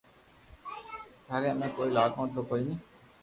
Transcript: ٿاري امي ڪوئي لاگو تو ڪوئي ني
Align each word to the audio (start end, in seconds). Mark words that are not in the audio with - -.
ٿاري 1.25 1.47
امي 1.53 1.67
ڪوئي 1.75 1.89
لاگو 1.97 2.23
تو 2.33 2.41
ڪوئي 2.49 2.63
ني 2.67 2.75